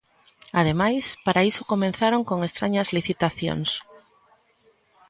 Ademais, 0.61 1.05
para 1.25 1.45
iso 1.51 1.67
comezaron 1.71 2.21
con 2.29 2.39
estrañas 2.49 2.91
licitacións. 2.97 3.69